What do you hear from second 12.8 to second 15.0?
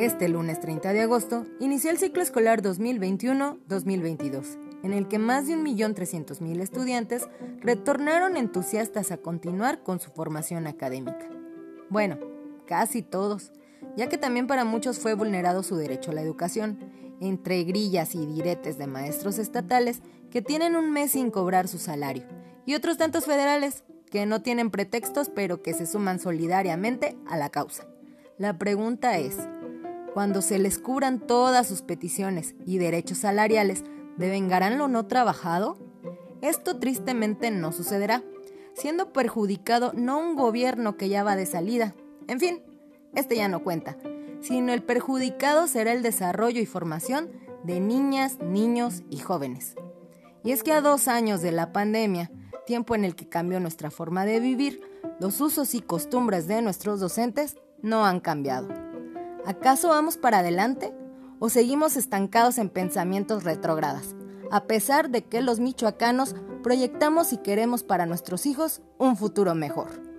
todos, ya que también para muchos